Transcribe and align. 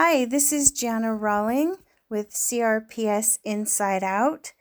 Hi, 0.00 0.26
this 0.26 0.52
is 0.52 0.70
Jana 0.70 1.08
Rawling 1.08 1.74
with 2.08 2.30
CRPS 2.30 3.40
Inside 3.42 4.04
Out 4.04 4.52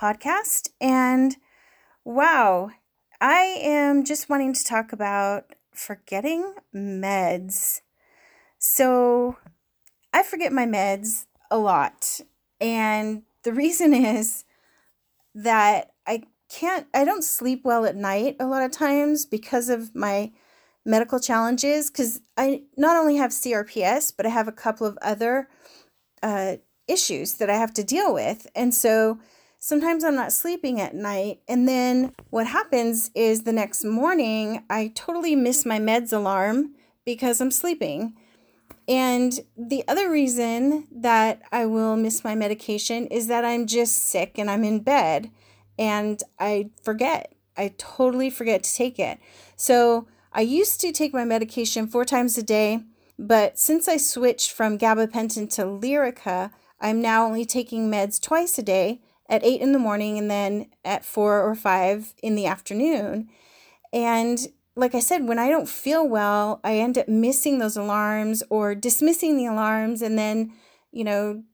podcast. 0.00 0.68
And 0.80 1.34
wow, 2.04 2.70
I 3.20 3.58
am 3.60 4.04
just 4.04 4.30
wanting 4.30 4.54
to 4.54 4.62
talk 4.62 4.92
about 4.92 5.54
forgetting 5.72 6.54
meds. 6.72 7.80
So 8.56 9.36
I 10.12 10.22
forget 10.22 10.52
my 10.52 10.64
meds 10.64 11.26
a 11.50 11.58
lot. 11.58 12.20
And 12.60 13.24
the 13.42 13.52
reason 13.52 13.92
is 13.94 14.44
that 15.34 15.90
I 16.06 16.22
can't, 16.48 16.86
I 16.94 17.04
don't 17.04 17.24
sleep 17.24 17.62
well 17.64 17.84
at 17.84 17.96
night 17.96 18.36
a 18.38 18.46
lot 18.46 18.62
of 18.62 18.70
times 18.70 19.26
because 19.26 19.68
of 19.68 19.92
my 19.92 20.30
medical 20.84 21.20
challenges. 21.20 21.90
Because 21.90 22.20
I 22.36 22.62
not 22.76 22.96
only 22.96 23.16
have 23.16 23.30
CRPS, 23.30 24.12
but 24.16 24.26
I 24.26 24.30
have 24.30 24.48
a 24.48 24.52
couple 24.52 24.86
of 24.86 24.98
other 25.02 25.48
uh, 26.22 26.56
issues 26.88 27.34
that 27.34 27.50
I 27.50 27.56
have 27.56 27.74
to 27.74 27.84
deal 27.84 28.12
with. 28.12 28.46
And 28.54 28.74
so 28.74 29.18
sometimes 29.58 30.04
I'm 30.04 30.14
not 30.14 30.32
sleeping 30.32 30.80
at 30.80 30.94
night. 30.94 31.40
And 31.48 31.66
then 31.68 32.12
what 32.30 32.46
happens 32.46 33.10
is 33.14 33.42
the 33.42 33.52
next 33.52 33.84
morning, 33.84 34.64
I 34.68 34.92
totally 34.94 35.34
miss 35.34 35.64
my 35.64 35.78
meds 35.78 36.12
alarm 36.12 36.74
because 37.04 37.40
I'm 37.40 37.50
sleeping. 37.50 38.14
And 38.86 39.40
the 39.56 39.82
other 39.88 40.10
reason 40.10 40.86
that 40.90 41.42
I 41.50 41.64
will 41.66 41.96
miss 41.96 42.22
my 42.22 42.34
medication 42.34 43.06
is 43.06 43.28
that 43.28 43.44
I'm 43.44 43.66
just 43.66 43.96
sick 43.96 44.38
and 44.38 44.50
I'm 44.50 44.64
in 44.64 44.80
bed 44.80 45.30
and 45.78 46.22
I 46.38 46.70
forget. 46.82 47.32
I 47.56 47.72
totally 47.78 48.30
forget 48.30 48.62
to 48.64 48.74
take 48.74 48.98
it. 48.98 49.18
So 49.56 50.06
I 50.34 50.40
used 50.40 50.80
to 50.80 50.90
take 50.90 51.14
my 51.14 51.24
medication 51.24 51.86
four 51.86 52.04
times 52.04 52.36
a 52.36 52.42
day, 52.42 52.80
but 53.16 53.56
since 53.56 53.86
I 53.86 53.96
switched 53.96 54.50
from 54.50 54.78
gabapentin 54.78 55.48
to 55.54 55.62
Lyrica, 55.62 56.50
I'm 56.80 57.00
now 57.00 57.24
only 57.24 57.44
taking 57.44 57.88
meds 57.88 58.20
twice 58.20 58.58
a 58.58 58.62
day 58.62 59.00
at 59.28 59.44
8 59.44 59.60
in 59.60 59.72
the 59.72 59.78
morning 59.78 60.18
and 60.18 60.28
then 60.28 60.66
at 60.84 61.04
4 61.04 61.40
or 61.40 61.54
5 61.54 62.14
in 62.20 62.34
the 62.34 62.46
afternoon. 62.46 63.28
And 63.92 64.48
like 64.74 64.96
I 64.96 65.00
said, 65.00 65.28
when 65.28 65.38
I 65.38 65.48
don't 65.48 65.68
feel 65.68 66.06
well, 66.06 66.60
I 66.64 66.78
end 66.78 66.98
up 66.98 67.06
missing 67.06 67.58
those 67.58 67.76
alarms 67.76 68.42
or 68.50 68.74
dismissing 68.74 69.36
the 69.36 69.46
alarms 69.46 70.02
and 70.02 70.18
then, 70.18 70.52
you 70.90 71.04
know, 71.04 71.44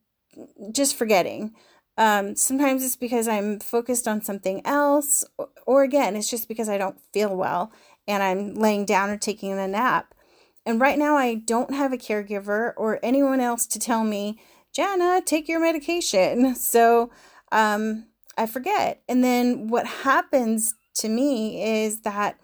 just 0.71 0.95
forgetting. 0.95 1.53
Um, 1.99 2.35
sometimes 2.35 2.83
it's 2.83 2.95
because 2.95 3.27
I'm 3.27 3.59
focused 3.59 4.07
on 4.07 4.23
something 4.23 4.65
else, 4.65 5.23
or, 5.37 5.49
or 5.67 5.83
again, 5.83 6.15
it's 6.15 6.31
just 6.31 6.47
because 6.47 6.67
I 6.67 6.79
don't 6.79 6.99
feel 7.13 7.35
well 7.35 7.71
and 8.07 8.23
I'm 8.23 8.55
laying 8.55 8.85
down 8.85 9.09
or 9.09 9.17
taking 9.17 9.51
a 9.57 9.67
nap. 9.67 10.13
And 10.65 10.79
right 10.79 10.97
now, 10.97 11.15
I 11.17 11.35
don't 11.35 11.73
have 11.73 11.91
a 11.91 11.97
caregiver 11.97 12.73
or 12.77 12.99
anyone 13.01 13.39
else 13.39 13.65
to 13.67 13.79
tell 13.79 14.03
me, 14.03 14.39
Jana, 14.73 15.21
take 15.25 15.47
your 15.47 15.59
medication. 15.59 16.55
So 16.55 17.11
um, 17.51 18.05
I 18.37 18.45
forget. 18.45 19.01
And 19.09 19.23
then 19.23 19.67
what 19.67 19.85
happens 19.85 20.75
to 20.95 21.09
me 21.09 21.83
is 21.83 22.01
that 22.01 22.39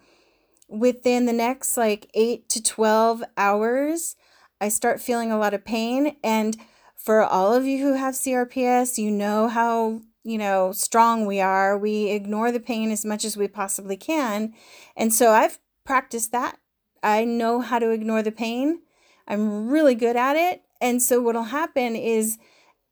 within 0.68 1.26
the 1.26 1.32
next 1.32 1.76
like 1.76 2.10
eight 2.14 2.48
to 2.50 2.62
12 2.62 3.24
hours, 3.36 4.16
I 4.60 4.68
start 4.68 5.00
feeling 5.00 5.32
a 5.32 5.38
lot 5.38 5.54
of 5.54 5.64
pain. 5.64 6.16
And 6.22 6.56
for 6.96 7.22
all 7.22 7.54
of 7.54 7.64
you 7.64 7.78
who 7.78 7.94
have 7.94 8.14
CRPS, 8.14 8.98
you 8.98 9.10
know 9.10 9.48
how, 9.48 10.02
you 10.28 10.38
know, 10.38 10.72
strong 10.72 11.24
we 11.24 11.40
are. 11.40 11.78
We 11.78 12.10
ignore 12.10 12.52
the 12.52 12.60
pain 12.60 12.90
as 12.90 13.04
much 13.04 13.24
as 13.24 13.36
we 13.36 13.48
possibly 13.48 13.96
can. 13.96 14.52
And 14.96 15.12
so 15.12 15.32
I've 15.32 15.58
practiced 15.84 16.32
that. 16.32 16.58
I 17.02 17.24
know 17.24 17.60
how 17.60 17.78
to 17.78 17.90
ignore 17.90 18.22
the 18.22 18.32
pain. 18.32 18.82
I'm 19.26 19.68
really 19.68 19.94
good 19.94 20.16
at 20.16 20.36
it. 20.36 20.62
And 20.80 21.02
so 21.02 21.20
what'll 21.20 21.44
happen 21.44 21.96
is 21.96 22.38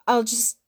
I'll 0.06 0.22
just 0.22 0.58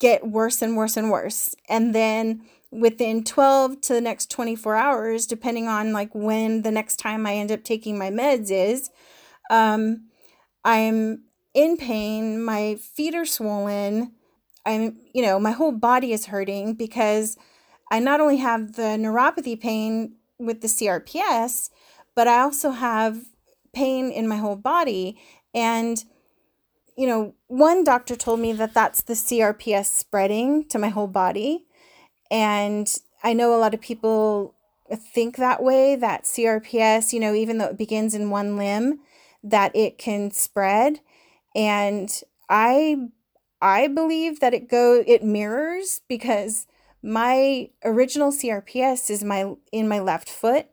get 0.00 0.26
worse 0.26 0.60
and 0.60 0.76
worse 0.76 0.96
and 0.96 1.10
worse. 1.10 1.54
And 1.68 1.94
then 1.94 2.42
within 2.70 3.24
12 3.24 3.80
to 3.82 3.94
the 3.94 4.00
next 4.00 4.30
24 4.30 4.76
hours, 4.76 5.26
depending 5.26 5.68
on 5.68 5.92
like 5.92 6.14
when 6.14 6.62
the 6.62 6.70
next 6.70 6.96
time 6.96 7.26
I 7.26 7.34
end 7.34 7.52
up 7.52 7.64
taking 7.64 7.98
my 7.98 8.10
meds 8.10 8.50
is, 8.50 8.90
um, 9.50 10.08
I'm 10.64 11.24
in 11.54 11.76
pain. 11.76 12.42
My 12.42 12.76
feet 12.76 13.14
are 13.14 13.24
swollen. 13.24 14.12
I'm, 14.64 14.98
you 15.12 15.22
know, 15.22 15.38
my 15.38 15.50
whole 15.50 15.72
body 15.72 16.12
is 16.12 16.26
hurting 16.26 16.74
because 16.74 17.36
I 17.90 17.98
not 17.98 18.20
only 18.20 18.38
have 18.38 18.76
the 18.76 18.96
neuropathy 18.98 19.60
pain 19.60 20.14
with 20.38 20.60
the 20.60 20.68
CRPS, 20.68 21.70
but 22.14 22.28
I 22.28 22.40
also 22.40 22.70
have 22.70 23.24
pain 23.72 24.10
in 24.10 24.28
my 24.28 24.36
whole 24.36 24.56
body. 24.56 25.18
And 25.54 26.04
you 26.96 27.06
know, 27.06 27.34
one 27.46 27.84
doctor 27.84 28.16
told 28.16 28.40
me 28.40 28.52
that 28.52 28.74
that's 28.74 29.02
the 29.02 29.14
CRPS 29.14 29.86
spreading 29.86 30.64
to 30.68 30.78
my 30.78 30.88
whole 30.88 31.06
body. 31.06 31.64
And 32.30 32.92
I 33.22 33.32
know 33.32 33.54
a 33.54 33.58
lot 33.58 33.74
of 33.74 33.80
people 33.80 34.54
think 34.96 35.36
that 35.36 35.62
way 35.62 35.96
that 35.96 36.24
CRPS, 36.24 37.12
you 37.12 37.20
know, 37.20 37.34
even 37.34 37.58
though 37.58 37.68
it 37.68 37.78
begins 37.78 38.14
in 38.14 38.30
one 38.30 38.56
limb, 38.56 39.00
that 39.42 39.74
it 39.74 39.96
can 39.96 40.30
spread. 40.30 41.00
And 41.54 42.10
I 42.48 43.08
I 43.62 43.88
believe 43.88 44.40
that 44.40 44.54
it 44.54 44.68
go 44.68 45.02
it 45.06 45.24
mirrors 45.24 46.02
because 46.08 46.66
my 47.02 47.70
original 47.84 48.32
CRPS 48.32 49.10
is 49.10 49.24
my 49.24 49.54
in 49.72 49.88
my 49.88 50.00
left 50.00 50.28
foot 50.28 50.66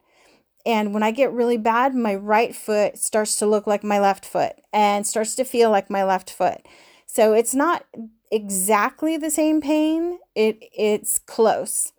and 0.65 0.93
when 0.93 1.03
I 1.03 1.11
get 1.11 1.31
really 1.31 1.57
bad, 1.57 1.95
my 1.95 2.15
right 2.15 2.55
foot 2.55 2.97
starts 2.97 3.37
to 3.37 3.47
look 3.47 3.65
like 3.65 3.83
my 3.83 3.99
left 3.99 4.25
foot 4.25 4.53
and 4.73 5.07
starts 5.07 5.35
to 5.35 5.43
feel 5.45 5.71
like 5.71 5.89
my 5.89 6.03
left 6.03 6.29
foot. 6.29 6.65
So 7.05 7.33
it's 7.33 7.55
not 7.55 7.85
exactly 8.31 9.17
the 9.17 9.31
same 9.31 9.61
pain, 9.61 10.19
it 10.35 10.59
it's 10.71 11.17
close. 11.17 11.93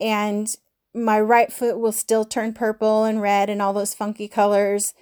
And 0.00 0.54
my 0.94 1.20
right 1.20 1.52
foot 1.52 1.78
will 1.78 1.92
still 1.92 2.24
turn 2.24 2.52
purple 2.52 3.04
and 3.04 3.20
red 3.20 3.50
and 3.50 3.62
all 3.62 3.72
those 3.72 3.94
funky 3.94 4.28
colors, 4.28 4.94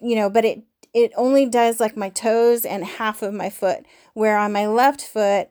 you 0.00 0.16
know, 0.16 0.30
but 0.30 0.44
it 0.44 0.62
it 0.94 1.12
only 1.16 1.44
does 1.44 1.80
like 1.80 1.96
my 1.96 2.08
toes 2.08 2.64
and 2.64 2.84
half 2.84 3.20
of 3.20 3.34
my 3.34 3.50
foot. 3.50 3.84
Where 4.14 4.38
on 4.38 4.52
my 4.52 4.66
left 4.66 5.02
foot, 5.02 5.48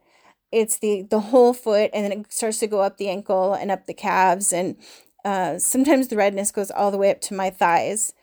it's 0.51 0.79
the 0.79 1.03
the 1.03 1.19
whole 1.19 1.53
foot 1.53 1.91
and 1.93 2.05
then 2.05 2.11
it 2.21 2.31
starts 2.33 2.59
to 2.59 2.67
go 2.67 2.79
up 2.79 2.97
the 2.97 3.09
ankle 3.09 3.53
and 3.53 3.69
up 3.69 3.85
the 3.85 3.93
calves 3.93 4.53
and 4.53 4.77
uh, 5.25 5.57
sometimes 5.57 6.07
the 6.07 6.15
redness 6.17 6.51
goes 6.51 6.71
all 6.71 6.91
the 6.91 6.97
way 6.97 7.11
up 7.11 7.21
to 7.21 7.33
my 7.33 7.49
thighs. 7.49 8.13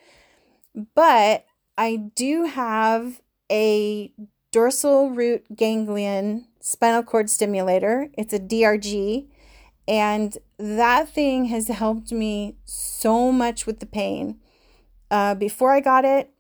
But 0.95 1.45
I 1.77 1.97
do 2.15 2.45
have 2.45 3.21
a 3.51 4.13
dorsal 4.53 5.11
root 5.11 5.45
ganglion 5.55 6.47
spinal 6.61 7.03
cord 7.03 7.29
stimulator. 7.31 8.09
It's 8.17 8.33
a 8.33 8.39
DRG. 8.39 9.27
And 9.89 10.39
that 10.59 11.09
thing 11.09 11.47
has 11.47 11.69
helped 11.69 12.13
me 12.13 12.57
so 12.65 13.33
much 13.33 13.67
with 13.67 13.81
the 13.81 13.87
pain. 13.87 14.39
Uh, 15.11 15.35
before 15.35 15.73
I 15.73 15.81
got 15.81 16.05
it, 16.05 16.31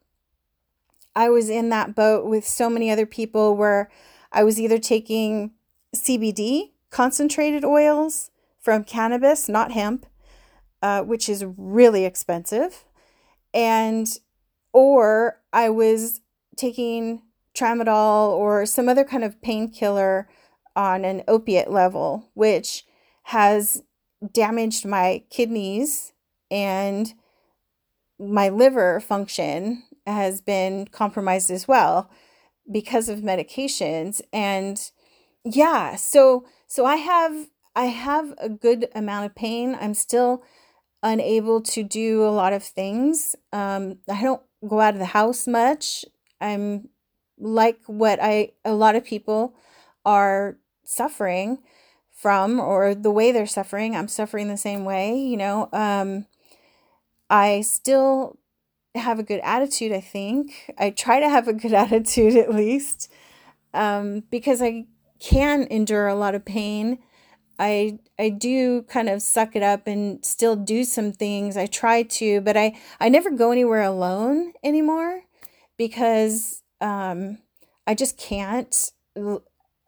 I 1.14 1.28
was 1.28 1.50
in 1.50 1.68
that 1.70 1.94
boat 1.94 2.26
with 2.26 2.46
so 2.46 2.70
many 2.70 2.90
other 2.90 3.06
people 3.06 3.56
where 3.56 3.90
I 4.32 4.44
was 4.44 4.60
either 4.60 4.78
taking 4.78 5.52
CBD, 5.94 6.70
concentrated 6.90 7.64
oils 7.64 8.30
from 8.60 8.84
cannabis, 8.84 9.48
not 9.48 9.72
hemp, 9.72 10.06
uh, 10.82 11.02
which 11.02 11.28
is 11.28 11.44
really 11.56 12.04
expensive, 12.04 12.84
and 13.52 14.06
or 14.72 15.40
I 15.52 15.68
was 15.70 16.20
taking 16.56 17.22
tramadol 17.54 18.28
or 18.30 18.64
some 18.66 18.88
other 18.88 19.04
kind 19.04 19.24
of 19.24 19.42
painkiller 19.42 20.28
on 20.76 21.04
an 21.04 21.22
opiate 21.26 21.70
level, 21.70 22.30
which 22.34 22.84
has 23.24 23.82
damaged 24.32 24.84
my 24.84 25.24
kidneys 25.30 26.12
and 26.50 27.14
my 28.18 28.48
liver 28.48 29.00
function 29.00 29.82
has 30.12 30.40
been 30.40 30.86
compromised 30.86 31.50
as 31.50 31.66
well 31.66 32.10
because 32.70 33.08
of 33.08 33.20
medications 33.20 34.20
and 34.32 34.90
yeah 35.44 35.96
so 35.96 36.44
so 36.66 36.84
i 36.84 36.96
have 36.96 37.48
i 37.74 37.86
have 37.86 38.34
a 38.38 38.48
good 38.48 38.88
amount 38.94 39.26
of 39.26 39.34
pain 39.34 39.76
i'm 39.80 39.94
still 39.94 40.42
unable 41.02 41.60
to 41.60 41.82
do 41.82 42.24
a 42.24 42.30
lot 42.30 42.52
of 42.52 42.62
things. 42.62 43.34
Um, 43.52 43.98
I 44.08 44.22
don't 44.22 44.42
go 44.66 44.80
out 44.80 44.94
of 44.94 45.00
the 45.00 45.06
house 45.06 45.46
much. 45.46 46.04
I'm 46.40 46.88
like 47.38 47.78
what 47.86 48.18
I 48.20 48.52
a 48.64 48.74
lot 48.74 48.96
of 48.96 49.04
people 49.04 49.54
are 50.04 50.58
suffering 50.84 51.58
from 52.12 52.60
or 52.60 52.94
the 52.94 53.10
way 53.10 53.32
they're 53.32 53.46
suffering. 53.46 53.96
I'm 53.96 54.08
suffering 54.08 54.48
the 54.48 54.56
same 54.56 54.84
way, 54.84 55.16
you 55.16 55.36
know. 55.36 55.68
Um, 55.72 56.26
I 57.30 57.62
still 57.62 58.38
have 58.94 59.18
a 59.18 59.22
good 59.22 59.40
attitude, 59.42 59.92
I 59.92 60.00
think. 60.00 60.72
I 60.78 60.90
try 60.90 61.20
to 61.20 61.28
have 61.28 61.48
a 61.48 61.52
good 61.52 61.72
attitude 61.84 62.36
at 62.36 62.54
least. 62.54 63.10
Um, 63.72 64.24
because 64.30 64.60
I 64.60 64.86
can 65.20 65.66
endure 65.70 66.08
a 66.08 66.14
lot 66.14 66.34
of 66.34 66.44
pain 66.44 66.98
I 67.60 67.98
I 68.18 68.30
do 68.30 68.82
kind 68.84 69.10
of 69.10 69.20
suck 69.20 69.54
it 69.54 69.62
up 69.62 69.86
and 69.86 70.24
still 70.24 70.56
do 70.56 70.82
some 70.82 71.12
things. 71.12 71.58
I 71.58 71.66
try 71.66 72.02
to, 72.02 72.40
but 72.40 72.56
I 72.56 72.74
I 72.98 73.10
never 73.10 73.30
go 73.30 73.52
anywhere 73.52 73.82
alone 73.82 74.54
anymore 74.64 75.24
because 75.76 76.62
um 76.80 77.38
I 77.86 77.94
just 77.94 78.16
can't. 78.16 78.90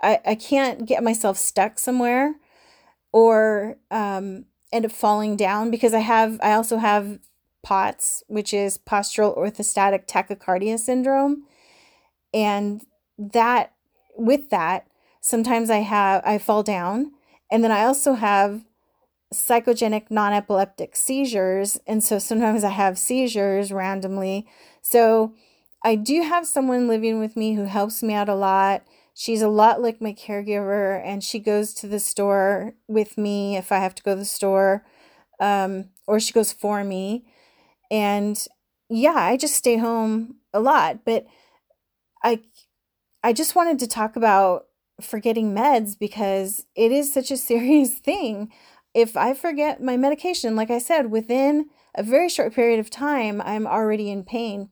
I, 0.03 0.21
I 0.27 0.35
can't 0.35 0.85
get 0.85 1.05
myself 1.05 1.39
stuck 1.39 1.79
somewhere 1.79 2.35
or 3.13 3.77
um, 3.91 4.47
end 4.73 4.85
up 4.85 4.91
falling 4.91 5.37
down 5.37 5.71
because 5.71 5.95
I 5.95 6.01
have 6.01 6.41
I 6.43 6.53
also 6.53 6.77
have 6.77 7.21
POTS, 7.63 8.25
which 8.27 8.53
is 8.53 8.79
postural 8.79 9.37
orthostatic 9.37 10.07
tachycardia 10.07 10.79
syndrome. 10.79 11.45
And 12.35 12.85
that 13.19 13.73
with 14.17 14.51
that, 14.51 14.87
sometimes 15.21 15.71
I 15.71 15.79
have 15.79 16.23
I 16.25 16.39
fall 16.39 16.63
down 16.63 17.13
and 17.51 17.63
then 17.63 17.73
I 17.73 17.85
also 17.85 18.15
have 18.15 18.65
psychogenic 19.33 20.11
non-epileptic 20.11 20.95
seizures 20.95 21.79
and 21.87 22.05
so 22.05 22.19
sometimes 22.19 22.65
I 22.65 22.71
have 22.71 22.99
seizures 22.99 23.73
randomly. 23.73 24.47
So 24.83 25.35
I 25.85 25.97
do 25.97 26.23
have 26.23 26.47
someone 26.47 26.87
living 26.89 27.19
with 27.19 27.37
me 27.37 27.55
who 27.55 27.65
helps 27.65 28.03
me 28.03 28.15
out 28.15 28.29
a 28.29 28.35
lot. 28.35 28.83
She's 29.15 29.43
a 29.43 29.49
lot 29.49 29.83
like 29.83 30.01
my 30.01 30.13
caregiver 30.13 31.03
and 31.05 31.23
she 31.25 31.39
goes 31.39 31.75
to 31.75 31.87
the 31.87 32.01
store 32.01 32.75
with 32.89 33.19
me 33.19 33.57
if 33.57 33.73
I 33.73 33.79
have 33.79 33.95
to 33.97 34.03
go 34.03 34.13
to 34.15 34.21
the 34.21 34.25
store 34.25 34.85
um, 35.41 35.91
or 36.07 36.21
she 36.21 36.33
goes 36.33 36.53
for 36.53 36.85
me. 36.85 37.25
And 37.93 38.43
yeah, 38.89 39.15
I 39.15 39.37
just 39.37 39.55
stay 39.55 39.77
home 39.77 40.37
a 40.55 40.61
lot, 40.61 41.05
but 41.05 41.27
I 42.25 42.41
I 43.23 43.33
just 43.33 43.55
wanted 43.55 43.79
to 43.81 43.87
talk 43.87 44.17
about 44.17 44.67
forgetting 45.01 45.55
meds 45.55 45.97
because 45.99 46.67
it 46.75 46.91
is 46.91 47.13
such 47.13 47.31
a 47.31 47.37
serious 47.51 47.95
thing. 47.95 48.51
If 48.95 49.17
I 49.17 49.35
forget 49.35 49.83
my 49.83 49.97
medication, 49.97 50.57
like 50.57 50.71
I 50.71 50.79
said, 50.79 51.11
within 51.11 51.67
a 51.95 52.03
very 52.03 52.29
short 52.29 52.55
period 52.55 52.81
of 52.81 52.91
time, 52.91 53.43
I'm 53.43 53.67
already 53.67 54.11
in 54.11 54.25
pain. 54.25 54.71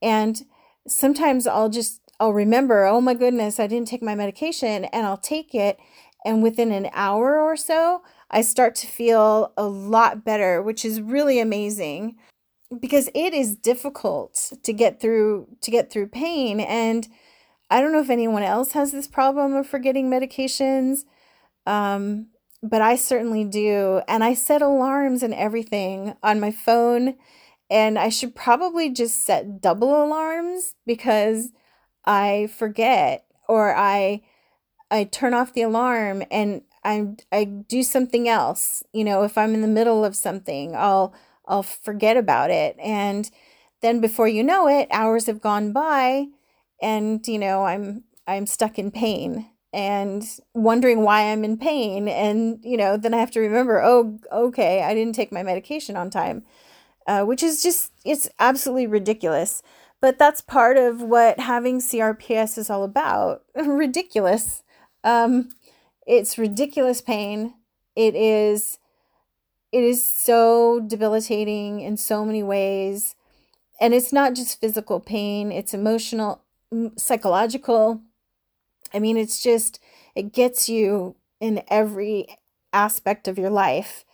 And 0.00 0.44
sometimes 0.86 1.46
I'll 1.46 1.68
just 1.68 2.00
I'll 2.20 2.32
remember, 2.32 2.84
oh 2.86 3.00
my 3.00 3.14
goodness, 3.14 3.58
I 3.58 3.66
didn't 3.66 3.88
take 3.88 4.02
my 4.02 4.14
medication 4.14 4.84
and 4.86 5.06
I'll 5.06 5.16
take 5.16 5.54
it 5.56 5.78
and 6.24 6.42
within 6.42 6.72
an 6.72 6.88
hour 6.94 7.40
or 7.40 7.56
so, 7.56 8.02
I 8.30 8.40
start 8.40 8.74
to 8.76 8.86
feel 8.86 9.52
a 9.56 9.64
lot 9.64 10.24
better, 10.24 10.62
which 10.62 10.84
is 10.84 11.00
really 11.02 11.38
amazing 11.38 12.16
because 12.80 13.08
it 13.14 13.34
is 13.34 13.56
difficult 13.56 14.52
to 14.62 14.72
get 14.72 15.00
through 15.00 15.48
to 15.60 15.70
get 15.70 15.90
through 15.90 16.08
pain. 16.08 16.60
And 16.60 17.08
I 17.70 17.80
don't 17.80 17.92
know 17.92 18.00
if 18.00 18.10
anyone 18.10 18.42
else 18.42 18.72
has 18.72 18.92
this 18.92 19.06
problem 19.08 19.54
of 19.54 19.66
forgetting 19.66 20.10
medications 20.10 21.04
um, 21.66 22.28
but 22.62 22.80
I 22.80 22.96
certainly 22.96 23.44
do. 23.44 24.02
And 24.08 24.24
I 24.24 24.34
set 24.34 24.62
alarms 24.62 25.22
and 25.22 25.34
everything 25.34 26.14
on 26.22 26.40
my 26.40 26.50
phone. 26.50 27.16
And 27.70 27.98
I 27.98 28.08
should 28.08 28.34
probably 28.34 28.90
just 28.90 29.24
set 29.24 29.60
double 29.60 30.02
alarms 30.02 30.74
because 30.86 31.50
I 32.04 32.48
forget 32.56 33.24
or 33.48 33.74
I 33.74 34.22
I 34.90 35.04
turn 35.04 35.34
off 35.34 35.54
the 35.54 35.62
alarm 35.62 36.22
and 36.30 36.62
I 36.84 37.08
I 37.32 37.44
do 37.44 37.82
something 37.82 38.28
else. 38.28 38.82
You 38.92 39.04
know, 39.04 39.22
if 39.24 39.36
I'm 39.38 39.54
in 39.54 39.62
the 39.62 39.68
middle 39.68 40.04
of 40.04 40.14
something, 40.14 40.76
I'll 40.76 41.14
I'll 41.46 41.62
forget 41.62 42.16
about 42.16 42.50
it. 42.50 42.76
And 42.78 43.30
then 43.82 44.00
before 44.00 44.28
you 44.28 44.42
know 44.42 44.68
it, 44.68 44.88
hours 44.90 45.26
have 45.26 45.40
gone 45.40 45.72
by 45.72 46.26
and 46.80 47.26
you 47.26 47.38
know, 47.38 47.64
I'm 47.64 48.04
I'm 48.26 48.46
stuck 48.46 48.78
in 48.78 48.90
pain 48.90 49.46
and 49.72 50.24
wondering 50.54 51.02
why 51.02 51.32
I'm 51.32 51.44
in 51.44 51.58
pain 51.58 52.08
and 52.08 52.58
you 52.62 52.76
know, 52.76 52.96
then 52.96 53.14
I 53.14 53.18
have 53.18 53.30
to 53.32 53.40
remember, 53.40 53.82
oh, 53.82 54.18
okay, 54.32 54.82
I 54.82 54.94
didn't 54.94 55.14
take 55.14 55.32
my 55.32 55.42
medication 55.42 55.96
on 55.96 56.10
time. 56.10 56.44
Uh, 57.06 57.22
which 57.22 57.42
is 57.42 57.62
just 57.62 57.92
it's 58.04 58.28
absolutely 58.38 58.86
ridiculous. 58.86 59.62
But 60.00 60.18
that's 60.18 60.40
part 60.40 60.76
of 60.76 61.02
what 61.02 61.38
having 61.40 61.80
CRPS 61.80 62.58
is 62.58 62.70
all 62.70 62.84
about. 62.84 63.42
ridiculous. 63.54 64.62
Um, 65.02 65.50
it's 66.06 66.38
ridiculous 66.38 67.00
pain. 67.00 67.54
It 67.96 68.14
is 68.14 68.78
it 69.74 69.82
is 69.82 70.04
so 70.04 70.78
debilitating 70.86 71.80
in 71.80 71.96
so 71.96 72.24
many 72.24 72.44
ways. 72.44 73.16
And 73.80 73.92
it's 73.92 74.12
not 74.12 74.34
just 74.34 74.60
physical 74.60 75.00
pain, 75.00 75.50
it's 75.50 75.74
emotional, 75.74 76.42
psychological. 76.96 78.00
I 78.94 79.00
mean, 79.00 79.16
it's 79.16 79.42
just, 79.42 79.80
it 80.14 80.32
gets 80.32 80.68
you 80.68 81.16
in 81.40 81.64
every 81.66 82.38
aspect 82.72 83.26
of 83.26 83.36
your 83.36 83.50
life. 83.50 84.04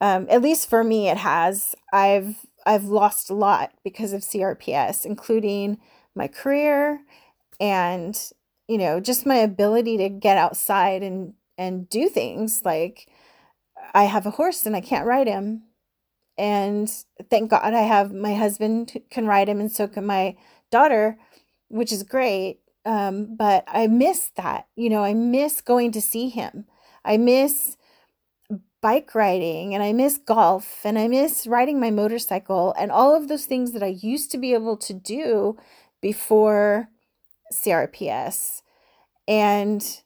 Um, 0.00 0.26
at 0.30 0.40
least 0.40 0.70
for 0.70 0.82
me, 0.82 1.10
it 1.10 1.18
has. 1.18 1.74
I've 1.92 2.46
I've 2.64 2.84
lost 2.84 3.28
a 3.28 3.34
lot 3.34 3.72
because 3.84 4.14
of 4.14 4.22
CRPS, 4.22 5.04
including 5.04 5.78
my 6.14 6.26
career 6.26 7.02
and 7.60 8.18
you 8.66 8.78
know 8.78 8.98
just 8.98 9.26
my 9.26 9.36
ability 9.36 9.98
to 9.98 10.08
get 10.08 10.38
outside 10.38 11.02
and 11.02 11.34
and 11.58 11.88
do 11.90 12.08
things 12.08 12.62
like 12.64 13.08
I 13.94 14.04
have 14.04 14.26
a 14.26 14.30
horse 14.30 14.66
and 14.66 14.76
I 14.76 14.80
can't 14.80 15.06
ride 15.06 15.26
him. 15.26 15.64
And 16.38 16.90
thank 17.30 17.50
God 17.50 17.74
I 17.74 17.82
have 17.82 18.12
my 18.12 18.34
husband 18.34 19.00
can 19.10 19.26
ride 19.26 19.48
him 19.48 19.60
and 19.60 19.70
so 19.70 19.86
can 19.86 20.06
my 20.06 20.36
daughter, 20.70 21.18
which 21.68 21.92
is 21.92 22.02
great. 22.02 22.60
Um, 22.84 23.36
but 23.36 23.64
I 23.68 23.86
miss 23.86 24.30
that. 24.36 24.66
You 24.74 24.90
know, 24.90 25.04
I 25.04 25.14
miss 25.14 25.60
going 25.60 25.92
to 25.92 26.00
see 26.00 26.28
him. 26.28 26.66
I 27.04 27.16
miss 27.16 27.76
bike 28.80 29.14
riding 29.14 29.74
and 29.74 29.82
I 29.82 29.92
miss 29.92 30.18
golf 30.18 30.80
and 30.84 30.98
I 30.98 31.06
miss 31.06 31.46
riding 31.46 31.78
my 31.78 31.90
motorcycle 31.90 32.74
and 32.76 32.90
all 32.90 33.14
of 33.14 33.28
those 33.28 33.46
things 33.46 33.72
that 33.72 33.82
I 33.82 33.98
used 34.02 34.30
to 34.32 34.38
be 34.38 34.52
able 34.54 34.76
to 34.78 34.92
do 34.92 35.56
before 36.00 36.88
CRPS. 37.52 38.62
And 39.28 40.02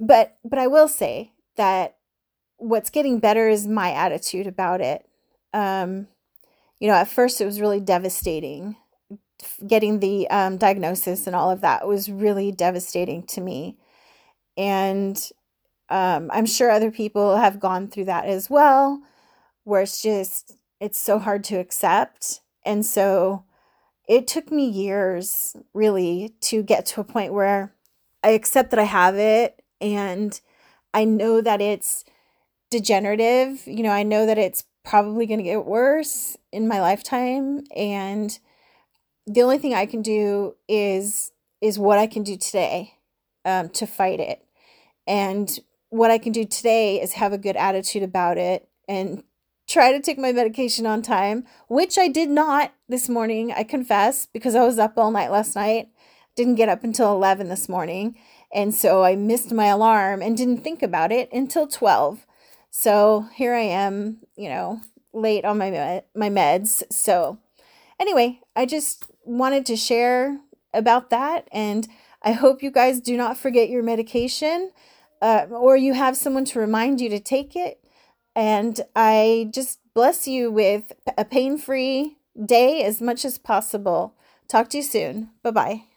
but 0.00 0.38
but 0.44 0.58
I 0.58 0.66
will 0.66 0.88
say 0.88 1.32
that 1.56 1.95
what's 2.58 2.90
getting 2.90 3.18
better 3.18 3.48
is 3.48 3.66
my 3.66 3.92
attitude 3.92 4.46
about 4.46 4.80
it. 4.80 5.06
Um, 5.52 6.08
you 6.80 6.88
know, 6.88 6.94
at 6.94 7.08
first 7.08 7.40
it 7.40 7.46
was 7.46 7.60
really 7.60 7.80
devastating. 7.80 8.76
Getting 9.66 10.00
the 10.00 10.28
um, 10.30 10.56
diagnosis 10.56 11.26
and 11.26 11.36
all 11.36 11.50
of 11.50 11.60
that 11.60 11.86
was 11.86 12.10
really 12.10 12.52
devastating 12.52 13.22
to 13.24 13.40
me. 13.40 13.76
And 14.56 15.16
um, 15.88 16.30
I'm 16.32 16.46
sure 16.46 16.70
other 16.70 16.90
people 16.90 17.36
have 17.36 17.60
gone 17.60 17.88
through 17.88 18.06
that 18.06 18.26
as 18.26 18.50
well, 18.50 19.02
where 19.64 19.82
it's 19.82 20.02
just, 20.02 20.56
it's 20.80 20.98
so 20.98 21.18
hard 21.18 21.44
to 21.44 21.56
accept. 21.56 22.40
And 22.64 22.84
so 22.84 23.44
it 24.08 24.26
took 24.26 24.50
me 24.50 24.68
years 24.68 25.56
really 25.74 26.34
to 26.40 26.62
get 26.62 26.86
to 26.86 27.00
a 27.00 27.04
point 27.04 27.32
where 27.32 27.72
I 28.22 28.30
accept 28.30 28.70
that 28.70 28.80
I 28.80 28.84
have 28.84 29.16
it 29.16 29.62
and 29.80 30.40
I 30.94 31.04
know 31.04 31.40
that 31.40 31.60
it's 31.60 32.04
degenerative. 32.70 33.66
You 33.66 33.82
know, 33.82 33.90
I 33.90 34.02
know 34.02 34.26
that 34.26 34.38
it's 34.38 34.64
probably 34.84 35.26
going 35.26 35.38
to 35.38 35.44
get 35.44 35.66
worse 35.66 36.36
in 36.52 36.68
my 36.68 36.80
lifetime 36.80 37.64
and 37.74 38.38
the 39.26 39.42
only 39.42 39.58
thing 39.58 39.74
I 39.74 39.86
can 39.86 40.02
do 40.02 40.54
is 40.68 41.32
is 41.60 41.78
what 41.78 41.98
I 41.98 42.06
can 42.06 42.22
do 42.22 42.36
today 42.36 42.94
um, 43.44 43.70
to 43.70 43.86
fight 43.86 44.20
it. 44.20 44.44
And 45.06 45.58
what 45.88 46.10
I 46.10 46.18
can 46.18 46.32
do 46.32 46.44
today 46.44 47.00
is 47.00 47.14
have 47.14 47.32
a 47.32 47.38
good 47.38 47.56
attitude 47.56 48.02
about 48.02 48.38
it 48.38 48.68
and 48.86 49.22
try 49.66 49.90
to 49.92 50.00
take 50.00 50.18
my 50.18 50.32
medication 50.32 50.86
on 50.86 51.02
time, 51.02 51.44
which 51.68 51.98
I 51.98 52.08
did 52.08 52.28
not 52.28 52.72
this 52.88 53.08
morning, 53.08 53.52
I 53.52 53.64
confess, 53.64 54.26
because 54.26 54.54
I 54.54 54.64
was 54.64 54.78
up 54.78 54.98
all 54.98 55.10
night 55.10 55.30
last 55.30 55.56
night. 55.56 55.88
Didn't 56.36 56.56
get 56.56 56.68
up 56.68 56.84
until 56.84 57.12
11 57.12 57.48
this 57.48 57.68
morning. 57.68 58.16
And 58.52 58.74
so 58.74 59.02
I 59.02 59.16
missed 59.16 59.52
my 59.52 59.66
alarm 59.66 60.22
and 60.22 60.36
didn't 60.36 60.62
think 60.62 60.82
about 60.82 61.10
it 61.10 61.32
until 61.32 61.66
12. 61.66 62.26
So 62.78 63.24
here 63.32 63.54
I 63.54 63.62
am, 63.62 64.18
you 64.36 64.50
know, 64.50 64.82
late 65.14 65.46
on 65.46 65.56
my 65.56 65.70
med- 65.70 66.04
my 66.14 66.28
meds. 66.28 66.82
So 66.92 67.38
anyway, 67.98 68.40
I 68.54 68.66
just 68.66 69.10
wanted 69.24 69.64
to 69.64 69.76
share 69.76 70.40
about 70.74 71.08
that 71.08 71.48
and 71.50 71.88
I 72.20 72.32
hope 72.32 72.62
you 72.62 72.70
guys 72.70 73.00
do 73.00 73.16
not 73.16 73.38
forget 73.38 73.70
your 73.70 73.82
medication 73.82 74.72
uh, 75.22 75.46
or 75.50 75.78
you 75.78 75.94
have 75.94 76.18
someone 76.18 76.44
to 76.44 76.60
remind 76.60 77.00
you 77.00 77.08
to 77.08 77.18
take 77.18 77.56
it. 77.56 77.82
And 78.34 78.78
I 78.94 79.48
just 79.54 79.78
bless 79.94 80.28
you 80.28 80.50
with 80.50 80.92
a 81.16 81.24
pain 81.24 81.56
free 81.56 82.18
day 82.44 82.84
as 82.84 83.00
much 83.00 83.24
as 83.24 83.38
possible. 83.38 84.16
Talk 84.48 84.68
to 84.68 84.76
you 84.76 84.82
soon. 84.82 85.30
Bye 85.42 85.50
bye. 85.50 85.95